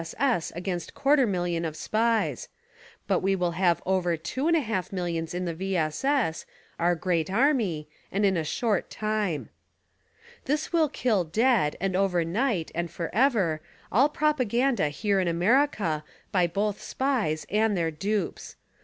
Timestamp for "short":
8.43-8.89